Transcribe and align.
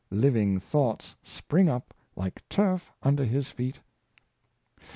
Living 0.09 0.59
thoughts 0.59 1.15
spring 1.21 1.69
up 1.69 1.93
like 2.15 2.41
turf 2.49 2.91
under 3.03 3.23
his 3.23 3.49
feet." 3.49 3.81